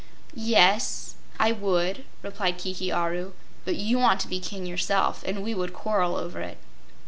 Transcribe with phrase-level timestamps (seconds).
[0.33, 3.33] "Yes, I would," replied Kiki Aru;
[3.65, 6.57] "but you want to be king yourself, and we would quarrel over it."